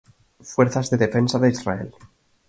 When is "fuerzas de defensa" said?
0.53-1.37